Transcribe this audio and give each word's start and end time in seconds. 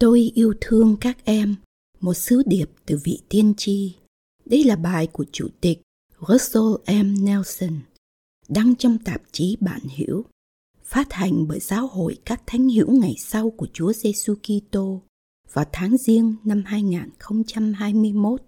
Tôi 0.00 0.32
yêu 0.34 0.54
thương 0.60 0.96
các 1.00 1.24
em, 1.24 1.56
một 2.00 2.14
sứ 2.14 2.42
điệp 2.46 2.70
từ 2.86 2.98
vị 3.04 3.20
tiên 3.28 3.54
tri. 3.56 3.94
Đây 4.44 4.64
là 4.64 4.76
bài 4.76 5.06
của 5.06 5.24
Chủ 5.32 5.48
tịch 5.60 5.80
Russell 6.28 7.02
M. 7.02 7.24
Nelson, 7.24 7.80
đăng 8.48 8.76
trong 8.76 8.98
tạp 8.98 9.22
chí 9.32 9.56
Bạn 9.60 9.80
Hiểu, 9.80 10.24
phát 10.82 11.12
hành 11.12 11.48
bởi 11.48 11.60
Giáo 11.60 11.86
hội 11.86 12.18
các 12.24 12.42
thánh 12.46 12.68
hữu 12.68 12.90
ngày 12.90 13.14
sau 13.18 13.50
của 13.50 13.66
Chúa 13.72 13.92
Giêsu 13.92 14.34
Kitô 14.34 15.02
vào 15.52 15.64
tháng 15.72 15.96
Giêng 15.96 16.36
năm 16.44 16.62
2021. 16.66 18.42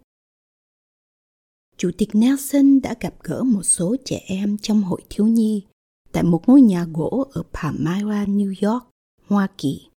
Chủ 1.77 1.91
tịch 1.99 2.09
Nelson 2.13 2.81
đã 2.81 2.95
gặp 3.01 3.15
gỡ 3.23 3.43
một 3.43 3.63
số 3.63 3.97
trẻ 4.05 4.25
em 4.27 4.59
trong 4.59 4.83
hội 4.83 5.03
thiếu 5.11 5.27
nhi 5.27 5.65
tại 6.13 6.23
một 6.23 6.43
ngôi 6.47 6.61
nhà 6.61 6.87
gỗ 6.93 7.27
ở 7.33 7.43
Palmyra, 7.53 8.25
New 8.25 8.71
York, 8.71 8.85
Hoa 9.27 9.49
Kỳ. 9.59 9.92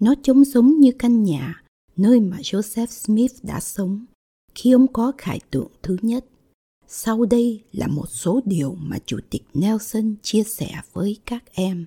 Nó 0.00 0.14
trông 0.22 0.44
giống 0.44 0.80
như 0.80 0.92
căn 0.98 1.22
nhà 1.22 1.62
nơi 1.96 2.20
mà 2.20 2.36
Joseph 2.36 2.86
Smith 2.86 3.32
đã 3.42 3.60
sống 3.60 4.04
khi 4.54 4.70
ông 4.72 4.92
có 4.92 5.12
khải 5.18 5.40
tượng 5.50 5.70
thứ 5.82 5.96
nhất. 6.02 6.26
Sau 6.86 7.24
đây 7.24 7.64
là 7.72 7.86
một 7.86 8.06
số 8.08 8.40
điều 8.44 8.74
mà 8.74 8.98
Chủ 9.06 9.18
tịch 9.30 9.42
Nelson 9.54 10.14
chia 10.22 10.44
sẻ 10.44 10.82
với 10.92 11.18
các 11.26 11.44
em. 11.52 11.86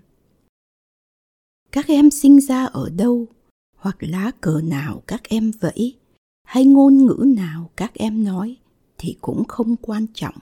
Các 1.71 1.87
em 1.87 2.09
sinh 2.09 2.41
ra 2.41 2.65
ở 2.65 2.89
đâu, 2.89 3.27
hoặc 3.75 3.97
lá 3.99 4.31
cờ 4.41 4.61
nào 4.63 5.03
các 5.07 5.23
em 5.23 5.51
vẫy, 5.59 5.95
hay 6.43 6.65
ngôn 6.65 7.05
ngữ 7.05 7.25
nào 7.27 7.71
các 7.75 7.93
em 7.93 8.23
nói 8.23 8.57
thì 8.97 9.17
cũng 9.21 9.43
không 9.47 9.75
quan 9.75 10.05
trọng. 10.13 10.35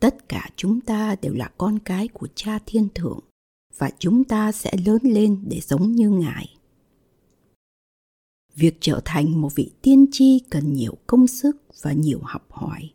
Tất 0.00 0.28
cả 0.28 0.50
chúng 0.56 0.80
ta 0.80 1.16
đều 1.22 1.34
là 1.34 1.50
con 1.58 1.78
cái 1.78 2.08
của 2.08 2.28
Cha 2.34 2.58
Thiên 2.66 2.88
Thượng 2.94 3.20
và 3.78 3.90
chúng 3.98 4.24
ta 4.24 4.52
sẽ 4.52 4.72
lớn 4.86 4.98
lên 5.02 5.44
để 5.48 5.60
giống 5.60 5.92
như 5.92 6.10
Ngài. 6.10 6.56
Việc 8.56 8.76
trở 8.80 9.00
thành 9.04 9.40
một 9.40 9.54
vị 9.54 9.70
tiên 9.82 10.06
tri 10.12 10.38
cần 10.50 10.72
nhiều 10.72 10.94
công 11.06 11.26
sức 11.26 11.56
và 11.82 11.92
nhiều 11.92 12.20
học 12.22 12.46
hỏi. 12.50 12.90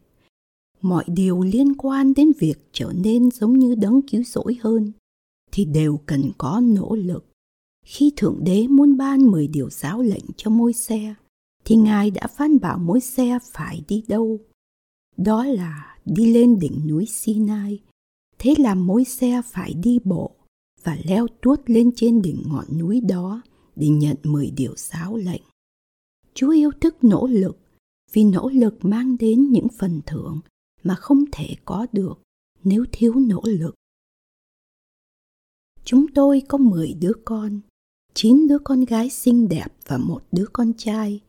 Mọi 0.82 1.04
điều 1.08 1.42
liên 1.42 1.76
quan 1.78 2.14
đến 2.14 2.32
việc 2.40 2.70
trở 2.72 2.94
nên 2.96 3.32
giống 3.32 3.60
như 3.60 3.76
đấng 3.76 4.02
cứu 4.02 4.24
rỗi 4.24 4.58
hơn 4.62 4.92
thì 5.52 5.66
đều 5.66 6.00
cần 6.06 6.32
có 6.38 6.62
nỗ 6.64 6.96
lực. 6.96 7.26
Khi 7.86 8.12
Thượng 8.16 8.44
Đế 8.44 8.68
muốn 8.68 8.98
ban 8.98 9.32
10 9.32 9.48
điều 9.48 9.70
giáo 9.70 10.02
lệnh 10.02 10.26
cho 10.38 10.50
môi 10.50 10.74
xe, 10.74 11.16
thì 11.66 11.76
Ngài 11.76 12.12
đã 12.12 12.28
phán 12.28 12.60
bảo 12.60 12.78
môi 12.78 13.02
xe 13.02 13.40
phải 13.54 13.82
đi 13.88 14.04
đâu. 14.08 14.40
Đó 15.18 15.46
là 15.46 15.98
đi 16.06 16.34
lên 16.34 16.60
đỉnh 16.60 16.88
núi 16.88 17.06
Sinai. 17.06 17.80
Thế 18.40 18.56
là 18.58 18.76
môi 18.76 19.04
xe 19.04 19.42
phải 19.52 19.74
đi 19.74 20.00
bộ 20.04 20.32
và 20.84 20.98
leo 21.04 21.28
tuốt 21.42 21.62
lên 21.66 21.92
trên 21.96 22.22
đỉnh 22.22 22.44
ngọn 22.46 22.66
núi 22.78 23.02
đó 23.02 23.42
để 23.76 23.88
nhận 23.88 24.16
10 24.24 24.52
điều 24.52 24.74
giáo 24.76 25.18
lệnh. 25.18 25.42
Chúa 26.36 26.50
yêu 26.50 26.72
thích 26.82 26.96
nỗ 27.02 27.28
lực 27.28 27.58
vì 28.12 28.24
nỗ 28.24 28.50
lực 28.50 28.86
mang 28.86 29.18
đến 29.18 29.52
những 29.52 29.68
phần 29.80 30.02
thưởng 30.06 30.40
mà 30.84 30.96
không 30.96 31.26
thể 31.32 31.56
có 31.66 31.88
được 31.92 32.14
nếu 32.64 32.86
thiếu 32.92 33.14
nỗ 33.14 33.42
lực. 33.46 33.76
Chúng 35.84 36.08
tôi 36.08 36.42
có 36.48 36.58
10 36.58 36.94
đứa 36.94 37.12
con, 37.26 37.60
9 38.14 38.48
đứa 38.48 38.60
con 38.60 38.86
gái 38.86 39.10
xinh 39.10 39.50
đẹp 39.50 39.68
và 39.86 39.98
một 39.98 40.22
đứa 40.32 40.46
con 40.54 40.74
trai. 40.78 41.22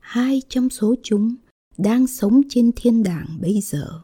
Hai 0.00 0.42
trong 0.48 0.70
số 0.70 0.94
chúng 1.02 1.34
đang 1.76 2.06
sống 2.06 2.42
trên 2.48 2.72
thiên 2.76 3.02
đàng 3.02 3.38
bây 3.40 3.60
giờ. 3.60 4.00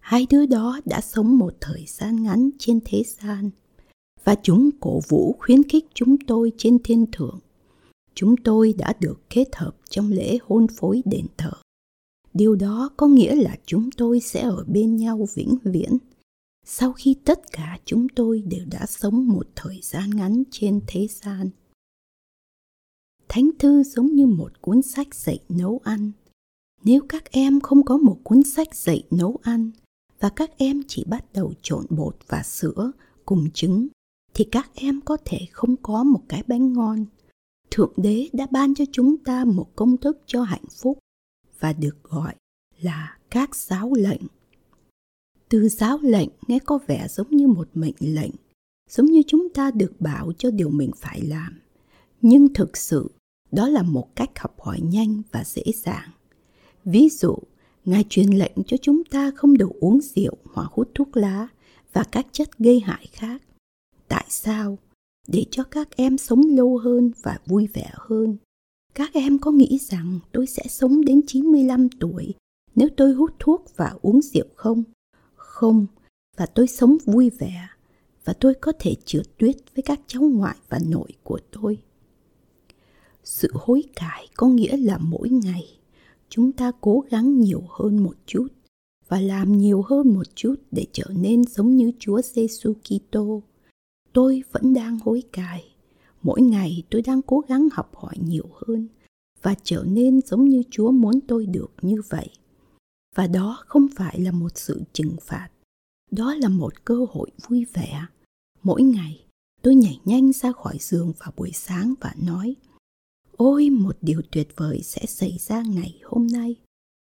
Hai 0.00 0.26
đứa 0.30 0.46
đó 0.46 0.80
đã 0.84 1.00
sống 1.00 1.38
một 1.38 1.54
thời 1.60 1.84
gian 1.86 2.22
ngắn 2.22 2.50
trên 2.58 2.80
thế 2.84 3.02
gian 3.06 3.50
và 4.24 4.36
chúng 4.42 4.70
cổ 4.80 5.00
vũ 5.08 5.36
khuyến 5.38 5.62
khích 5.68 5.86
chúng 5.94 6.16
tôi 6.26 6.52
trên 6.56 6.78
thiên 6.84 7.06
thượng 7.12 7.38
chúng 8.20 8.36
tôi 8.36 8.74
đã 8.78 8.94
được 9.00 9.20
kết 9.30 9.56
hợp 9.56 9.76
trong 9.90 10.12
lễ 10.12 10.38
hôn 10.42 10.66
phối 10.68 11.02
đền 11.04 11.26
thờ. 11.36 11.50
Điều 12.34 12.56
đó 12.56 12.90
có 12.96 13.06
nghĩa 13.06 13.34
là 13.34 13.56
chúng 13.66 13.90
tôi 13.90 14.20
sẽ 14.20 14.40
ở 14.40 14.64
bên 14.68 14.96
nhau 14.96 15.26
vĩnh 15.34 15.58
viễn 15.64 15.98
sau 16.66 16.92
khi 16.92 17.16
tất 17.24 17.52
cả 17.52 17.78
chúng 17.84 18.08
tôi 18.08 18.42
đều 18.46 18.64
đã 18.70 18.86
sống 18.86 19.28
một 19.28 19.48
thời 19.56 19.80
gian 19.82 20.10
ngắn 20.10 20.42
trên 20.50 20.80
thế 20.86 21.06
gian. 21.06 21.50
Thánh 23.28 23.50
thư 23.58 23.82
giống 23.82 24.06
như 24.06 24.26
một 24.26 24.52
cuốn 24.60 24.82
sách 24.82 25.14
dạy 25.14 25.38
nấu 25.48 25.80
ăn. 25.84 26.12
Nếu 26.84 27.02
các 27.08 27.30
em 27.30 27.60
không 27.60 27.84
có 27.84 27.96
một 27.96 28.18
cuốn 28.22 28.42
sách 28.42 28.74
dạy 28.74 29.02
nấu 29.10 29.38
ăn 29.42 29.70
và 30.20 30.28
các 30.28 30.50
em 30.58 30.82
chỉ 30.88 31.04
bắt 31.04 31.24
đầu 31.32 31.52
trộn 31.62 31.86
bột 31.90 32.16
và 32.28 32.42
sữa 32.42 32.92
cùng 33.24 33.50
trứng, 33.54 33.88
thì 34.34 34.44
các 34.44 34.70
em 34.74 35.00
có 35.04 35.16
thể 35.24 35.38
không 35.52 35.76
có 35.76 36.04
một 36.04 36.20
cái 36.28 36.42
bánh 36.46 36.72
ngon 36.72 37.06
Thượng 37.80 37.92
Đế 37.96 38.28
đã 38.32 38.46
ban 38.50 38.74
cho 38.74 38.84
chúng 38.92 39.16
ta 39.18 39.44
một 39.44 39.76
công 39.76 39.96
thức 39.96 40.18
cho 40.26 40.42
hạnh 40.42 40.64
phúc 40.82 40.98
và 41.60 41.72
được 41.72 41.96
gọi 42.02 42.34
là 42.80 43.18
các 43.30 43.56
giáo 43.56 43.92
lệnh. 43.94 44.20
Từ 45.48 45.68
giáo 45.68 45.98
lệnh 46.02 46.28
nghe 46.48 46.58
có 46.58 46.78
vẻ 46.86 47.06
giống 47.08 47.30
như 47.30 47.48
một 47.48 47.68
mệnh 47.74 47.94
lệnh, 48.00 48.30
giống 48.90 49.06
như 49.06 49.22
chúng 49.26 49.48
ta 49.54 49.70
được 49.70 50.00
bảo 50.00 50.32
cho 50.38 50.50
điều 50.50 50.70
mình 50.70 50.90
phải 50.96 51.20
làm. 51.20 51.60
Nhưng 52.22 52.54
thực 52.54 52.76
sự, 52.76 53.10
đó 53.52 53.68
là 53.68 53.82
một 53.82 54.16
cách 54.16 54.38
học 54.38 54.60
hỏi 54.60 54.80
nhanh 54.80 55.22
và 55.32 55.44
dễ 55.44 55.64
dàng. 55.74 56.10
Ví 56.84 57.08
dụ, 57.08 57.36
Ngài 57.84 58.04
truyền 58.08 58.28
lệnh 58.28 58.56
cho 58.66 58.76
chúng 58.76 59.04
ta 59.04 59.30
không 59.36 59.58
được 59.58 59.70
uống 59.80 60.00
rượu 60.00 60.36
hoặc 60.54 60.72
hút 60.72 60.90
thuốc 60.94 61.16
lá 61.16 61.48
và 61.92 62.04
các 62.12 62.26
chất 62.32 62.58
gây 62.58 62.80
hại 62.80 63.06
khác. 63.12 63.42
Tại 64.08 64.26
sao? 64.28 64.78
Để 65.28 65.44
cho 65.50 65.64
các 65.64 65.96
em 65.96 66.18
sống 66.18 66.40
lâu 66.48 66.78
hơn 66.78 67.10
và 67.22 67.38
vui 67.46 67.66
vẻ 67.66 67.90
hơn. 67.94 68.36
Các 68.94 69.10
em 69.14 69.38
có 69.38 69.50
nghĩ 69.50 69.78
rằng 69.78 70.20
tôi 70.32 70.46
sẽ 70.46 70.62
sống 70.68 71.04
đến 71.04 71.20
95 71.26 71.88
tuổi 71.88 72.34
nếu 72.74 72.88
tôi 72.96 73.12
hút 73.12 73.30
thuốc 73.38 73.64
và 73.76 73.94
uống 74.02 74.22
rượu 74.22 74.46
không? 74.54 74.82
Không, 75.34 75.86
và 76.36 76.46
tôi 76.46 76.66
sống 76.66 76.96
vui 77.04 77.30
vẻ 77.30 77.68
và 78.24 78.32
tôi 78.32 78.54
có 78.54 78.72
thể 78.78 78.94
trượt 79.04 79.38
tuyết 79.38 79.56
với 79.74 79.82
các 79.82 80.00
cháu 80.06 80.22
ngoại 80.22 80.56
và 80.68 80.78
nội 80.88 81.08
của 81.22 81.38
tôi. 81.50 81.78
Sự 83.24 83.50
hối 83.54 83.82
cải 83.96 84.28
có 84.36 84.46
nghĩa 84.46 84.76
là 84.76 84.98
mỗi 84.98 85.28
ngày 85.28 85.64
chúng 86.28 86.52
ta 86.52 86.72
cố 86.80 87.04
gắng 87.10 87.40
nhiều 87.40 87.62
hơn 87.68 88.02
một 88.02 88.16
chút 88.26 88.46
và 89.08 89.20
làm 89.20 89.58
nhiều 89.58 89.82
hơn 89.82 90.14
một 90.14 90.34
chút 90.34 90.54
để 90.70 90.86
trở 90.92 91.04
nên 91.16 91.44
giống 91.44 91.76
như 91.76 91.92
Chúa 91.98 92.20
Giêsu 92.22 92.74
Kitô 92.74 93.42
tôi 94.12 94.42
vẫn 94.52 94.74
đang 94.74 94.98
hối 94.98 95.22
cải. 95.32 95.74
Mỗi 96.22 96.42
ngày 96.42 96.82
tôi 96.90 97.02
đang 97.02 97.22
cố 97.22 97.40
gắng 97.48 97.68
học 97.72 97.96
hỏi 97.96 98.14
nhiều 98.26 98.46
hơn 98.66 98.88
và 99.42 99.54
trở 99.62 99.84
nên 99.88 100.20
giống 100.20 100.44
như 100.44 100.62
chúa 100.70 100.90
muốn 100.90 101.20
tôi 101.28 101.46
được 101.46 101.70
như 101.82 102.02
vậy. 102.08 102.30
Và 103.16 103.26
đó 103.26 103.62
không 103.66 103.88
phải 103.96 104.20
là 104.20 104.32
một 104.32 104.58
sự 104.58 104.82
trừng 104.92 105.16
phạt. 105.22 105.48
Đó 106.10 106.34
là 106.34 106.48
một 106.48 106.84
cơ 106.84 107.06
hội 107.10 107.30
vui 107.48 107.66
vẻ. 107.72 108.06
Mỗi 108.62 108.82
ngày, 108.82 109.24
tôi 109.62 109.74
nhảy 109.74 110.00
nhanh 110.04 110.32
ra 110.32 110.52
khỏi 110.52 110.76
giường 110.80 111.12
vào 111.18 111.32
buổi 111.36 111.50
sáng 111.54 111.94
và 112.00 112.14
nói, 112.26 112.56
ôi, 113.36 113.70
một 113.70 113.96
điều 114.02 114.22
tuyệt 114.30 114.48
vời 114.56 114.80
sẽ 114.82 115.06
xảy 115.06 115.38
ra 115.38 115.62
ngày 115.62 116.00
hôm 116.04 116.26
nay. 116.26 116.56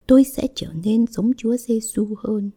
Tôi 0.08 0.24
sẽ 0.24 0.48
trở 0.56 0.74
nên 0.84 1.08
giống 1.08 1.32
chúa 1.38 1.58
giêsu 1.58 2.16
hơn. 2.18 2.52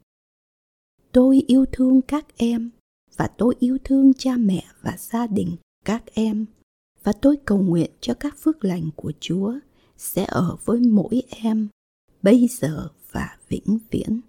Tôi 1.13 1.45
yêu 1.47 1.65
thương 1.73 2.03
các 2.03 2.27
em 2.37 2.71
và 3.17 3.27
tôi 3.27 3.55
yêu 3.59 3.79
thương 3.85 4.13
cha 4.15 4.37
mẹ 4.37 4.65
và 4.83 4.97
gia 4.99 5.27
đình 5.27 5.57
các 5.85 6.03
em 6.15 6.47
và 7.03 7.13
tôi 7.13 7.37
cầu 7.45 7.59
nguyện 7.59 7.91
cho 8.01 8.15
các 8.15 8.35
phước 8.39 8.65
lành 8.65 8.91
của 8.97 9.13
Chúa 9.21 9.55
sẽ 9.97 10.25
ở 10.29 10.57
với 10.65 10.81
mỗi 10.81 11.23
em, 11.29 11.69
bây 12.23 12.49
giờ 12.49 12.89
và 13.13 13.37
vĩnh 13.49 13.79
viễn. 13.91 14.21